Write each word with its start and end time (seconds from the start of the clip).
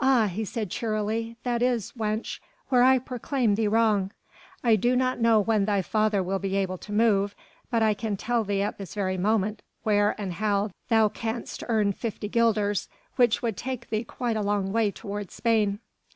"Ah!" 0.00 0.26
he 0.26 0.44
said 0.44 0.72
cheerily, 0.72 1.36
"that 1.44 1.62
is, 1.62 1.92
wench, 1.96 2.40
where 2.70 2.82
I 2.82 2.98
proclaim 2.98 3.54
thee 3.54 3.68
wrong! 3.68 4.10
I 4.64 4.74
do 4.74 4.96
not 4.96 5.20
know 5.20 5.38
when 5.38 5.66
thy 5.66 5.82
father 5.82 6.20
will 6.20 6.40
be 6.40 6.56
able 6.56 6.78
to 6.78 6.92
move, 6.92 7.36
but 7.70 7.80
I 7.80 7.94
can 7.94 8.16
tell 8.16 8.42
thee 8.42 8.60
at 8.60 8.76
this 8.76 8.92
very 8.96 9.16
moment 9.16 9.62
where 9.84 10.20
and 10.20 10.32
how 10.32 10.72
thou 10.88 11.08
canst 11.10 11.62
earn 11.68 11.92
fifty 11.92 12.26
guilders 12.28 12.88
which 13.14 13.38
should 13.38 13.56
take 13.56 13.88
thee 13.88 14.02
quite 14.02 14.36
a 14.36 14.42
long 14.42 14.72
way 14.72 14.90
toward 14.90 15.30
Spain." 15.30 15.78